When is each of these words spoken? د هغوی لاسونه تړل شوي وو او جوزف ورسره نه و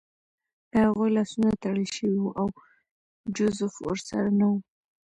د 0.71 0.73
هغوی 0.87 1.09
لاسونه 1.17 1.49
تړل 1.61 1.85
شوي 1.95 2.17
وو 2.21 2.35
او 2.41 2.47
جوزف 3.35 3.73
ورسره 3.85 4.29
نه 4.39 4.45
و 4.51 4.53